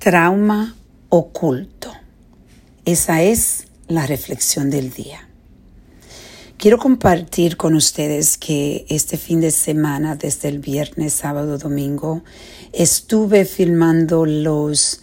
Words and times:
Trauma 0.00 0.76
oculto. 1.10 1.92
Esa 2.86 3.22
es 3.22 3.66
la 3.86 4.06
reflexión 4.06 4.70
del 4.70 4.94
día. 4.94 5.28
Quiero 6.56 6.78
compartir 6.78 7.58
con 7.58 7.74
ustedes 7.74 8.38
que 8.38 8.86
este 8.88 9.18
fin 9.18 9.42
de 9.42 9.50
semana, 9.50 10.16
desde 10.16 10.48
el 10.48 10.58
viernes, 10.58 11.12
sábado, 11.12 11.58
domingo, 11.58 12.24
estuve 12.72 13.44
filmando 13.44 14.24
los 14.24 15.02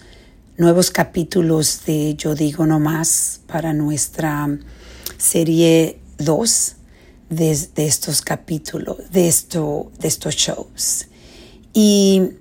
nuevos 0.58 0.90
capítulos 0.90 1.82
de 1.86 2.16
Yo 2.16 2.34
Digo 2.34 2.66
No 2.66 2.80
Más 2.80 3.42
para 3.46 3.74
nuestra 3.74 4.50
serie 5.20 6.00
2 6.18 6.76
de, 7.30 7.70
estos 7.76 8.24
capítulos, 8.24 8.98
de, 9.12 9.28
esto, 9.28 9.92
de 10.00 10.08
estos 10.08 10.34
shows. 10.36 11.06
Y 11.72 12.32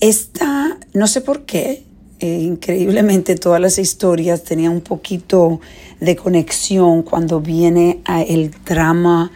esta, 0.00 0.78
no 0.92 1.06
sé 1.06 1.20
por 1.20 1.44
qué, 1.44 1.84
eh, 2.20 2.40
increíblemente 2.40 3.34
todas 3.36 3.60
las 3.60 3.78
historias 3.78 4.44
tenían 4.44 4.72
un 4.72 4.80
poquito 4.80 5.60
de 6.00 6.16
conexión 6.16 7.02
cuando 7.02 7.40
viene 7.40 8.00
a 8.04 8.22
el 8.22 8.50
drama 8.64 9.30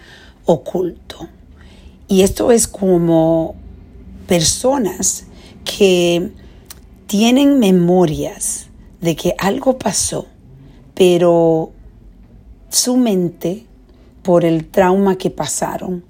oculto. 0.45 1.29
Y 2.07 2.23
esto 2.23 2.53
es 2.53 2.67
como 2.67 3.57
personas 4.27 5.27
que 5.65 6.31
tienen 7.07 7.59
memorias 7.59 8.67
de 9.01 9.17
que 9.17 9.35
algo 9.39 9.79
pasó, 9.79 10.27
pero 10.95 11.73
su 12.71 12.97
mente, 12.97 13.67
por 14.23 14.45
el 14.45 14.67
trauma 14.67 15.17
que 15.17 15.31
pasaron, 15.31 16.05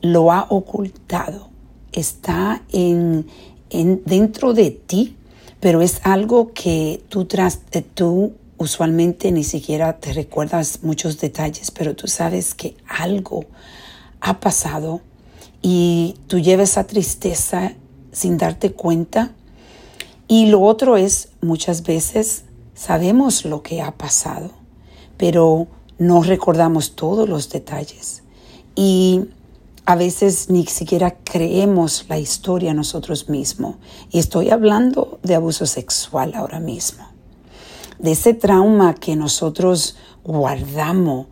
lo 0.00 0.32
ha 0.32 0.46
ocultado 0.50 1.48
está 1.92 2.62
en, 2.72 3.26
dentro 3.70 4.54
de 4.54 4.70
ti, 4.70 5.16
pero 5.60 5.82
es 5.82 6.00
algo 6.04 6.52
que 6.52 7.02
tú, 7.08 7.24
tras, 7.24 7.60
eh, 7.72 7.82
tú 7.82 8.32
usualmente 8.58 9.30
ni 9.32 9.44
siquiera 9.44 9.98
te 9.98 10.12
recuerdas 10.12 10.80
muchos 10.82 11.18
detalles, 11.18 11.70
pero 11.70 11.94
tú 11.94 12.08
sabes 12.08 12.54
que 12.54 12.76
algo 12.88 13.44
ha 14.20 14.40
pasado 14.40 15.00
y 15.62 16.16
tú 16.26 16.38
llevas 16.38 16.70
esa 16.70 16.84
tristeza 16.84 17.72
sin 18.12 18.36
darte 18.36 18.72
cuenta. 18.72 19.32
Y 20.26 20.46
lo 20.46 20.62
otro 20.62 20.96
es, 20.96 21.30
muchas 21.40 21.82
veces 21.82 22.44
sabemos 22.74 23.44
lo 23.44 23.62
que 23.62 23.80
ha 23.80 23.92
pasado, 23.92 24.50
pero 25.16 25.68
no 25.98 26.22
recordamos 26.22 26.94
todos 26.94 27.28
los 27.28 27.48
detalles. 27.50 28.22
Y 28.74 29.24
a 29.88 29.96
veces 29.96 30.50
ni 30.50 30.66
siquiera 30.66 31.16
creemos 31.24 32.04
la 32.10 32.18
historia 32.18 32.74
nosotros 32.74 33.30
mismos. 33.30 33.76
Y 34.10 34.18
estoy 34.18 34.50
hablando 34.50 35.18
de 35.22 35.34
abuso 35.34 35.64
sexual 35.64 36.34
ahora 36.34 36.60
mismo. 36.60 37.06
De 37.98 38.12
ese 38.12 38.34
trauma 38.34 38.94
que 38.96 39.16
nosotros 39.16 39.96
guardamos, 40.22 41.28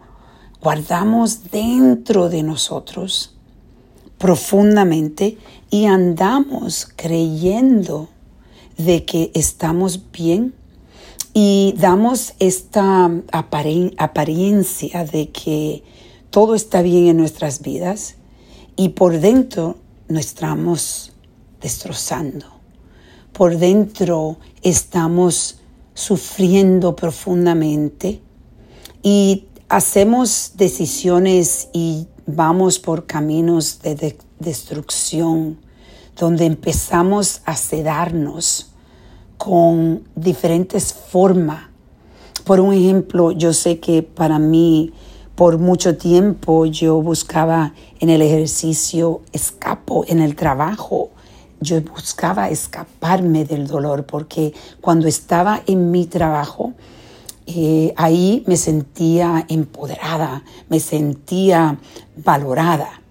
guardamos 0.63 1.51
dentro 1.51 2.31
de 2.31 2.43
nosotros 2.43 3.35
profundamente 4.17 5.37
y 5.69 5.85
andamos 5.85 6.89
creyendo 6.97 8.09
de 8.79 9.05
que 9.05 9.33
estamos 9.35 10.01
bien 10.13 10.55
y 11.35 11.75
damos 11.77 12.33
esta 12.39 13.11
apariencia 13.33 15.05
de 15.05 15.29
que 15.29 15.85
todo 16.31 16.55
está 16.55 16.81
bien 16.81 17.09
en 17.09 17.19
nuestras 17.19 17.61
vidas 17.61 18.17
y 18.77 18.91
por 18.91 19.19
dentro 19.19 19.77
nos 20.09 20.27
estamos 20.27 21.13
destrozando. 21.61 22.47
Por 23.33 23.59
dentro 23.59 24.39
estamos 24.63 25.59
sufriendo 25.95 26.95
profundamente 26.95 28.21
y 29.03 29.45
hacemos 29.69 30.53
decisiones 30.57 31.69
y 31.73 32.07
vamos 32.27 32.79
por 32.79 33.07
caminos 33.07 33.81
de, 33.83 34.17
destrucción 34.39 35.59
donde 36.19 36.45
empezamos 36.45 37.41
a 37.45 37.57
sedarnos 37.57 38.71
con 39.39 40.05
diferentes 40.15 40.93
formas. 40.93 41.65
Por 42.45 42.61
un 42.61 42.73
ejemplo, 42.75 43.33
yo 43.33 43.53
sé 43.53 43.81
que 43.81 44.03
para 44.03 44.39
mí 44.39 44.93
por 45.37 45.59
mucho 45.59 45.99
tiempo 45.99 46.65
yo 46.65 47.01
buscaba 47.03 47.75
en 48.01 48.09
el 48.09 48.23
ejercicio 48.23 49.21
escapo, 49.33 50.05
en 50.09 50.21
el 50.21 50.35
trabajo. 50.35 51.11
Yo 51.61 51.81
buscaba 51.83 52.49
escaparme 52.49 53.45
del 53.45 53.67
dolor 53.67 54.07
porque 54.07 54.55
cuando 54.81 55.07
estaba 55.07 55.63
en 55.67 55.91
mi 55.91 56.07
trabajo, 56.07 56.73
eh, 57.47 57.93
ahí 57.97 58.45
me 58.47 58.57
sentía 58.57 59.45
empoderada, 59.49 60.43
me 60.71 60.81
sentía 60.81 61.79
valorada. 62.17 63.03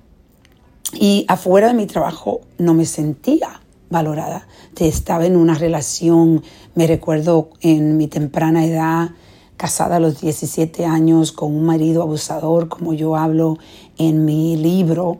Y 0.93 1.25
afuera 1.27 1.67
de 1.67 1.73
mi 1.75 1.85
trabajo 1.85 2.41
no 2.57 2.73
me 2.73 2.85
sentía 2.85 3.61
valorada. 3.91 4.47
Estaba 4.77 5.27
en 5.27 5.35
una 5.37 5.53
relación, 5.53 6.43
me 6.73 6.87
recuerdo 6.87 7.51
en 7.61 7.97
mi 7.97 8.07
temprana 8.07 8.65
edad, 8.65 9.11
casada 9.57 9.97
a 9.97 9.99
los 9.99 10.21
17 10.21 10.85
años 10.85 11.31
con 11.31 11.55
un 11.55 11.65
marido 11.65 12.01
abusador, 12.01 12.67
como 12.67 12.93
yo 12.93 13.15
hablo 13.15 13.57
en 13.97 14.25
mi 14.25 14.57
libro. 14.57 15.19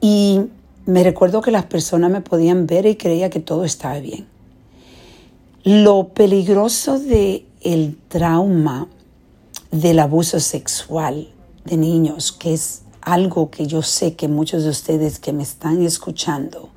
Y 0.00 0.40
me 0.86 1.02
recuerdo 1.02 1.42
que 1.42 1.50
las 1.50 1.64
personas 1.66 2.10
me 2.10 2.20
podían 2.20 2.66
ver 2.66 2.86
y 2.86 2.96
creía 2.96 3.30
que 3.30 3.40
todo 3.40 3.64
estaba 3.64 3.98
bien. 3.98 4.26
Lo 5.64 6.08
peligroso 6.08 6.98
de 6.98 7.46
el 7.60 7.96
trauma 8.08 8.88
del 9.70 10.00
abuso 10.00 10.40
sexual 10.40 11.28
de 11.64 11.76
niños, 11.76 12.32
que 12.32 12.52
es 12.52 12.82
algo 13.00 13.50
que 13.50 13.66
yo 13.66 13.82
sé 13.82 14.14
que 14.14 14.28
muchos 14.28 14.64
de 14.64 14.70
ustedes 14.70 15.18
que 15.18 15.32
me 15.32 15.42
están 15.42 15.82
escuchando, 15.82 16.70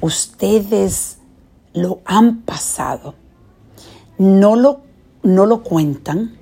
ustedes 0.00 1.18
lo 1.72 2.00
han 2.04 2.42
pasado. 2.42 3.14
No 4.18 4.56
lo 4.56 4.80
no 5.24 5.46
lo 5.46 5.62
cuentan, 5.62 6.36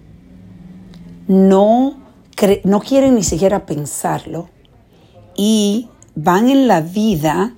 no, 1.28 1.97
no 2.65 2.81
quieren 2.81 3.15
ni 3.15 3.22
siquiera 3.22 3.65
pensarlo 3.65 4.50
y 5.37 5.88
van 6.15 6.50
en 6.50 6.69
la 6.69 6.81
vida 6.81 7.54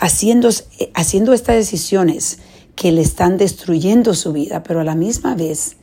haciendo, 0.00 0.48
haciendo 0.94 1.32
estas 1.32 1.56
decisiones 1.56 2.38
que 2.74 2.90
le 2.90 3.02
están 3.02 3.36
destruyendo 3.36 4.14
su 4.14 4.32
vida, 4.32 4.62
pero 4.62 4.80
a 4.80 4.84
la 4.84 4.96
misma 4.96 5.34
vez 5.34 5.76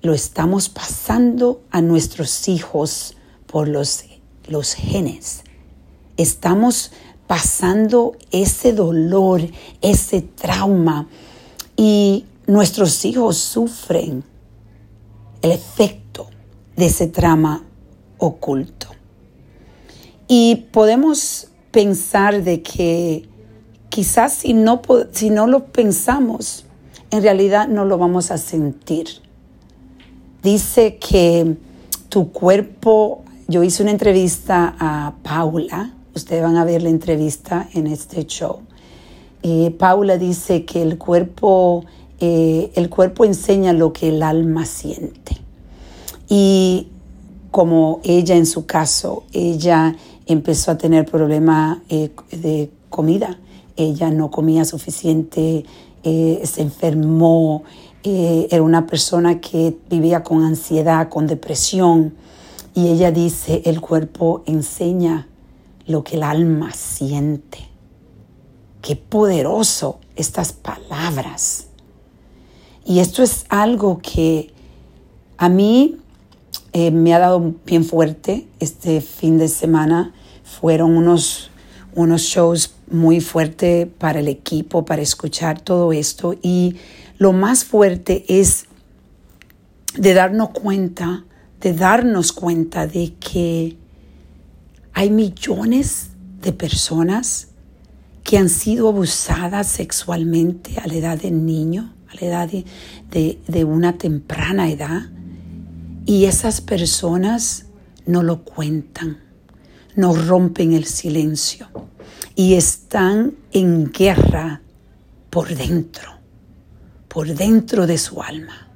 lo 0.00 0.14
estamos 0.14 0.68
pasando 0.68 1.60
a 1.70 1.82
nuestros 1.82 2.48
hijos 2.48 3.16
por 3.46 3.68
los, 3.68 4.04
los 4.48 4.74
genes. 4.74 5.42
Estamos 6.16 6.92
pasando 7.26 8.16
ese 8.30 8.72
dolor, 8.72 9.42
ese 9.80 10.22
trauma 10.22 11.08
y 11.76 12.24
nuestros 12.46 13.04
hijos 13.04 13.38
sufren 13.38 14.24
el 15.42 15.50
efecto 15.52 16.28
de 16.76 16.86
ese 16.86 17.06
trama 17.06 17.64
oculto. 18.18 18.88
Y 20.28 20.66
podemos 20.72 21.48
pensar 21.70 22.42
de 22.42 22.62
que 22.62 23.28
quizás 23.88 24.32
si 24.32 24.54
no, 24.54 24.80
si 25.10 25.30
no 25.30 25.46
lo 25.46 25.66
pensamos, 25.66 26.64
en 27.10 27.22
realidad 27.22 27.68
no 27.68 27.84
lo 27.84 27.98
vamos 27.98 28.30
a 28.30 28.38
sentir. 28.38 29.06
Dice 30.42 30.96
que 30.96 31.56
tu 32.08 32.32
cuerpo, 32.32 33.22
yo 33.48 33.62
hice 33.62 33.82
una 33.82 33.92
entrevista 33.92 34.74
a 34.78 35.14
Paula, 35.22 35.94
ustedes 36.14 36.42
van 36.42 36.56
a 36.56 36.64
ver 36.64 36.82
la 36.82 36.88
entrevista 36.88 37.68
en 37.74 37.86
este 37.86 38.26
show. 38.26 38.60
y 39.42 39.70
Paula 39.70 40.18
dice 40.18 40.64
que 40.64 40.82
el 40.82 40.98
cuerpo 40.98 41.84
eh, 42.24 42.70
el 42.76 42.88
cuerpo 42.88 43.24
enseña 43.24 43.72
lo 43.72 43.92
que 43.92 44.10
el 44.10 44.22
alma 44.22 44.64
siente. 44.64 45.38
Y 46.28 46.86
como 47.50 48.00
ella 48.04 48.36
en 48.36 48.46
su 48.46 48.64
caso, 48.64 49.24
ella 49.32 49.96
empezó 50.26 50.70
a 50.70 50.78
tener 50.78 51.04
problemas 51.04 51.78
eh, 51.88 52.10
de 52.30 52.70
comida. 52.90 53.40
Ella 53.76 54.12
no 54.12 54.30
comía 54.30 54.64
suficiente, 54.64 55.64
eh, 56.04 56.40
se 56.44 56.62
enfermó, 56.62 57.64
era 58.04 58.62
una 58.62 58.86
persona 58.86 59.40
que 59.40 59.76
vivía 59.90 60.22
con 60.22 60.44
ansiedad, 60.44 61.08
con 61.08 61.26
depresión. 61.26 62.14
Y 62.72 62.86
ella 62.86 63.10
dice, 63.10 63.62
el 63.64 63.80
cuerpo 63.80 64.44
enseña 64.46 65.26
lo 65.86 66.04
que 66.04 66.14
el 66.14 66.22
alma 66.22 66.70
siente. 66.72 67.58
Qué 68.80 68.94
poderoso 68.94 69.98
estas 70.14 70.52
palabras. 70.52 71.66
Y 72.84 72.98
esto 72.98 73.22
es 73.22 73.46
algo 73.48 74.00
que 74.02 74.52
a 75.38 75.48
mí 75.48 75.98
eh, 76.72 76.90
me 76.90 77.14
ha 77.14 77.18
dado 77.18 77.54
bien 77.64 77.84
fuerte 77.84 78.46
este 78.60 79.00
fin 79.00 79.38
de 79.38 79.48
semana. 79.48 80.12
Fueron 80.44 80.96
unos, 80.96 81.50
unos 81.94 82.22
shows 82.22 82.74
muy 82.90 83.20
fuertes 83.20 83.88
para 83.98 84.20
el 84.20 84.28
equipo, 84.28 84.84
para 84.84 85.02
escuchar 85.02 85.60
todo 85.60 85.92
esto. 85.92 86.34
Y 86.42 86.76
lo 87.18 87.32
más 87.32 87.64
fuerte 87.64 88.24
es 88.28 88.66
de 89.96 90.14
darnos 90.14 90.50
cuenta, 90.50 91.24
de 91.60 91.74
darnos 91.74 92.32
cuenta 92.32 92.86
de 92.86 93.14
que 93.14 93.76
hay 94.92 95.10
millones 95.10 96.08
de 96.40 96.52
personas 96.52 97.48
que 98.24 98.38
han 98.38 98.48
sido 98.48 98.88
abusadas 98.88 99.66
sexualmente 99.66 100.78
a 100.78 100.86
la 100.86 100.94
edad 100.94 101.18
de 101.18 101.30
niño, 101.30 101.92
la 102.14 102.26
edad 102.26 102.48
de, 102.48 103.38
de 103.46 103.64
una 103.64 103.98
temprana 103.98 104.70
edad. 104.70 105.10
Y 106.04 106.24
esas 106.24 106.60
personas 106.60 107.66
no 108.06 108.22
lo 108.22 108.42
cuentan, 108.44 109.18
no 109.94 110.14
rompen 110.14 110.72
el 110.72 110.84
silencio 110.84 111.68
y 112.34 112.54
están 112.54 113.34
en 113.52 113.90
guerra 113.92 114.62
por 115.30 115.54
dentro, 115.54 116.18
por 117.08 117.28
dentro 117.34 117.86
de 117.86 117.98
su 117.98 118.22
alma. 118.22 118.68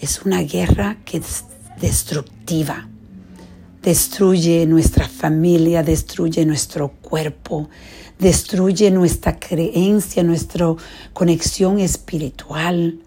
Es 0.00 0.22
una 0.22 0.42
guerra 0.42 0.98
que 1.04 1.18
es 1.18 1.44
destructiva. 1.80 2.88
Destruye 3.82 4.66
nuestra 4.66 5.08
familia, 5.08 5.82
destruye 5.82 6.44
nuestro 6.44 6.88
cuerpo, 7.00 7.68
destruye 8.18 8.90
nuestra 8.90 9.38
creencia, 9.38 10.22
nuestra 10.22 10.74
conexión 11.12 11.78
espiritual, 11.78 12.98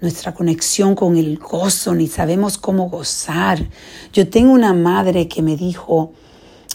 nuestra 0.00 0.34
conexión 0.34 0.94
con 0.94 1.16
el 1.16 1.38
gozo, 1.38 1.94
ni 1.94 2.06
sabemos 2.06 2.58
cómo 2.58 2.88
gozar. 2.88 3.68
Yo 4.12 4.28
tengo 4.28 4.52
una 4.52 4.74
madre 4.74 5.28
que 5.28 5.42
me 5.42 5.56
dijo, 5.56 6.12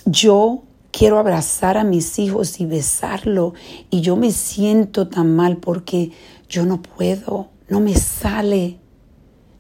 yo 0.06 0.64
quiero 0.92 1.20
abrazar 1.20 1.78
a 1.78 1.84
mis 1.84 2.20
hijos 2.20 2.60
y 2.60 2.66
besarlo 2.66 3.54
y 3.90 4.02
yo 4.02 4.16
me 4.16 4.32
siento 4.32 5.08
tan 5.08 5.36
mal 5.36 5.58
porque 5.58 6.12
yo 6.48 6.66
no 6.66 6.82
puedo, 6.82 7.50
no 7.68 7.80
me 7.80 7.96
sale, 7.96 8.80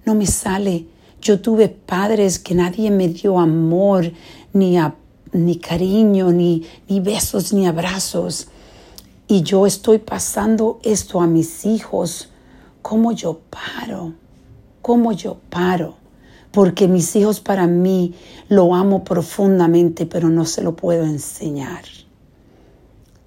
no 0.05 0.15
me 0.15 0.27
sale. 0.27 0.87
Yo 1.25 1.39
tuve 1.41 1.69
padres 1.69 2.37
que 2.37 2.53
nadie 2.53 2.91
me 2.91 3.07
dio 3.07 3.39
amor, 3.39 4.11
ni, 4.53 4.77
ni 5.33 5.55
cariño, 5.55 6.31
ni, 6.31 6.63
ni 6.87 6.99
besos, 6.99 7.51
ni 7.51 7.65
abrazos. 7.65 8.47
Y 9.27 9.41
yo 9.41 9.65
estoy 9.65 9.97
pasando 9.97 10.79
esto 10.83 11.19
a 11.21 11.25
mis 11.25 11.65
hijos 11.65 12.29
¿Cómo 12.87 13.13
yo 13.13 13.39
paro? 13.49 14.13
¿Cómo 14.83 15.11
yo 15.11 15.37
paro? 15.49 15.95
Porque 16.51 16.87
mis 16.87 17.15
hijos 17.15 17.39
para 17.39 17.65
mí 17.65 18.13
lo 18.47 18.75
amo 18.75 19.03
profundamente, 19.03 20.05
pero 20.05 20.29
no 20.29 20.45
se 20.45 20.61
lo 20.61 20.75
puedo 20.75 21.03
enseñar. 21.03 21.83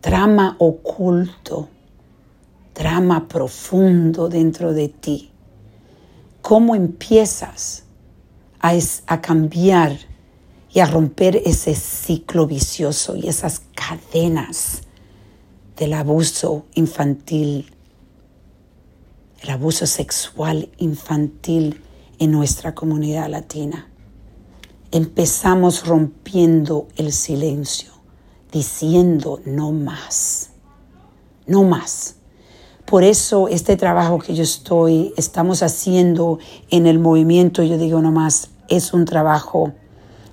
Drama 0.01 0.55
oculto, 0.61 1.69
drama 2.73 3.27
profundo 3.27 4.29
dentro 4.29 4.73
de 4.73 4.89
ti. 4.91 5.33
¿Cómo 6.41 6.77
empiezas 6.77 7.83
a, 8.61 8.73
a 9.07 9.21
cambiar 9.21 9.99
y 10.73 10.81
a 10.81 10.87
romper 10.87 11.37
ese 11.37 11.75
ciclo 11.75 12.47
vicioso 12.47 13.17
y 13.17 13.29
esas 13.29 13.63
cadenas 13.75 14.83
del 15.77 15.95
abuso 15.95 16.67
infantil 16.75 17.73
el 19.43 19.51
abuso 19.51 19.87
sexual 19.87 20.69
infantil 20.79 21.81
en 22.19 22.33
nuestra 22.33 22.75
comunidad 22.75 23.29
latina. 23.29 23.89
Empezamos 24.91 25.87
rompiendo 25.87 26.89
el 26.97 27.13
silencio, 27.13 27.93
diciendo 28.51 29.41
no 29.45 29.73
más, 29.73 30.51
no 31.47 31.63
más. 31.65 32.17
Por 32.89 33.05
eso 33.05 33.49
este 33.49 33.77
trabajo 33.77 34.19
que 34.19 34.35
yo 34.35 34.43
estoy, 34.43 35.13
estamos 35.19 35.63
haciendo 35.63 36.39
en 36.71 36.87
el 36.87 36.99
movimiento, 36.99 37.63
yo 37.63 37.77
digo 37.77 38.01
no 38.01 38.11
más, 38.13 38.49
es 38.67 38.95
un 38.95 39.05
trabajo 39.05 39.75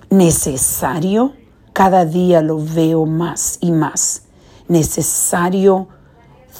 necesario. 0.08 1.34
Cada 1.74 2.06
día 2.06 2.40
lo 2.40 2.58
veo 2.58 3.04
más 3.04 3.58
y 3.60 3.72
más. 3.72 4.22
Necesario 4.68 5.88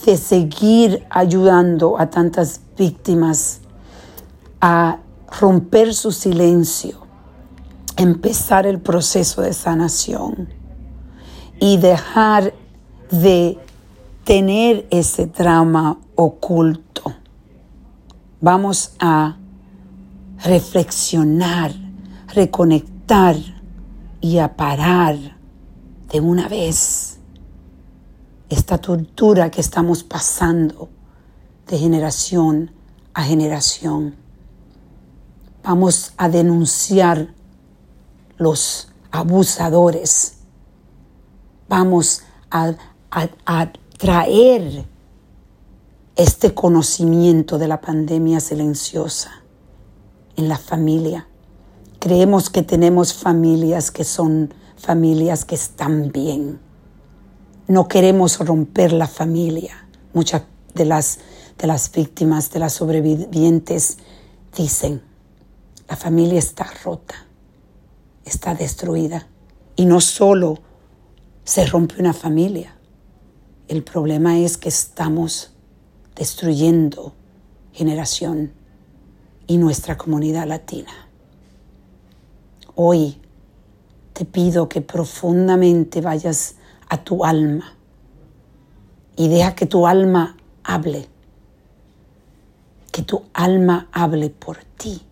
de 0.04 0.18
seguir 0.18 1.06
ayudando 1.08 1.98
a 1.98 2.10
tantas 2.10 2.60
víctimas 2.76 3.60
a 4.60 4.98
romper 5.40 5.94
su 5.94 6.12
silencio, 6.12 7.06
empezar 7.96 8.66
el 8.66 8.80
proceso 8.80 9.40
de 9.40 9.54
sanación 9.54 10.50
y 11.58 11.78
dejar 11.78 12.52
de 13.10 13.58
tener 14.26 14.88
ese 14.90 15.28
trauma 15.28 16.00
oculto. 16.16 17.14
Vamos 18.40 18.96
a 18.98 19.36
reflexionar, 20.42 21.72
reconectar 22.34 23.36
y 24.20 24.38
a 24.38 24.56
parar 24.56 25.16
de 26.10 26.20
una 26.20 26.48
vez 26.48 27.20
esta 28.48 28.78
tortura 28.78 29.48
que 29.52 29.60
estamos 29.60 30.02
pasando 30.02 30.88
de 31.68 31.78
generación 31.78 32.72
a 33.14 33.22
generación. 33.22 34.16
Vamos 35.62 36.14
a 36.16 36.28
denunciar 36.28 37.32
los 38.38 38.88
abusadores. 39.12 40.38
Vamos 41.68 42.22
a, 42.50 42.74
traer 43.98 44.86
este 46.16 46.54
conocimiento 46.54 47.58
de 47.58 47.68
la 47.68 47.80
pandemia 47.80 48.40
silenciosa 48.40 49.42
en 50.36 50.48
la 50.48 50.58
familia. 50.58 51.28
Creemos 51.98 52.50
que 52.50 52.62
tenemos 52.62 53.14
familias 53.14 53.90
que 53.90 54.04
son 54.04 54.52
familias 54.76 55.44
que 55.44 55.54
están 55.54 56.12
bien 56.12 56.60
no 57.68 57.88
queremos 57.88 58.38
romper 58.38 58.92
la 58.92 59.08
familia. 59.08 59.88
Muchas 60.12 60.42
de 60.74 60.84
las, 60.84 61.18
de 61.58 61.66
las 61.66 61.90
víctimas, 61.90 62.50
de 62.50 62.60
las 62.60 62.74
sobrevivientes, 62.74 63.98
dicen, 64.56 65.02
la 65.88 65.96
familia 65.96 66.38
está 66.38 66.66
rota, 66.84 67.14
está 68.24 68.54
destruida. 68.54 69.26
Y 69.74 69.86
no 69.86 70.00
solo 70.00 70.58
se 71.44 71.66
rompe 71.66 72.00
una 72.00 72.12
familia, 72.12 72.75
el 73.68 73.82
problema 73.82 74.38
es 74.38 74.56
que 74.56 74.68
estamos 74.68 75.50
destruyendo 76.14 77.14
generación 77.72 78.52
y 79.46 79.58
nuestra 79.58 79.96
comunidad 79.96 80.46
latina. 80.46 80.92
Hoy 82.76 83.20
te 84.12 84.24
pido 84.24 84.68
que 84.68 84.80
profundamente 84.82 86.00
vayas 86.00 86.56
a 86.88 87.02
tu 87.02 87.24
alma 87.24 87.74
y 89.16 89.28
deja 89.28 89.54
que 89.54 89.66
tu 89.66 89.86
alma 89.86 90.36
hable, 90.62 91.08
que 92.92 93.02
tu 93.02 93.24
alma 93.34 93.88
hable 93.90 94.30
por 94.30 94.58
ti. 94.78 95.02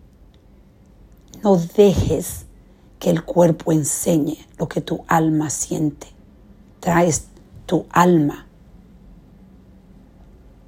No 1.43 1.57
dejes 1.57 2.45
que 2.99 3.09
el 3.09 3.23
cuerpo 3.25 3.73
enseñe 3.73 4.37
lo 4.57 4.69
que 4.69 4.79
tu 4.79 5.03
alma 5.07 5.49
siente. 5.49 6.07
Traes 6.79 7.27
tu 7.65 7.85
alma 7.89 8.45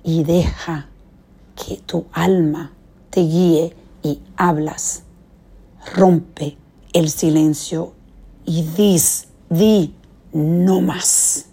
y 0.07 0.23
deja 0.23 0.87
que 1.53 1.75
tu 1.85 2.05
alma 2.13 2.71
te 3.09 3.19
guíe 3.19 3.75
y 4.01 4.21
hablas. 4.37 5.03
Rompe 5.95 6.55
el 6.93 7.09
silencio 7.09 7.91
y 8.45 8.63
dis, 8.63 9.27
di 9.49 9.93
no 10.31 10.79
más. 10.79 11.47